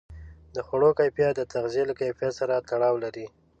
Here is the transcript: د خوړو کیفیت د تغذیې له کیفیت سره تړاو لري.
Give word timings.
د 0.55 0.57
خوړو 0.67 0.89
کیفیت 0.99 1.33
د 1.37 1.41
تغذیې 1.53 1.83
له 1.89 1.93
کیفیت 2.01 2.33
سره 2.39 2.63
تړاو 2.69 2.95
لري. 3.03 3.25